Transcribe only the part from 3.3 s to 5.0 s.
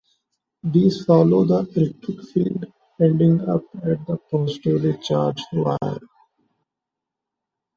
up at the positively